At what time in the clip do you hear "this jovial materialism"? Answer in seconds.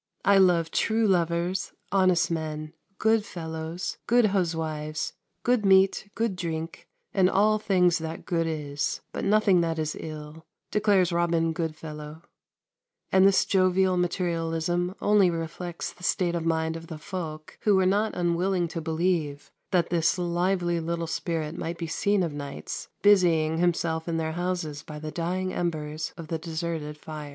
13.27-14.95